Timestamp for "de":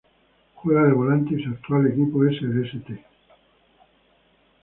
0.85-0.93